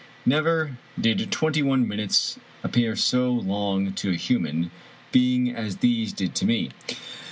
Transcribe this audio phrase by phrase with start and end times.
[0.25, 4.71] Never did twenty one minutes appear so long to a hu man
[5.11, 6.71] being as these did to me.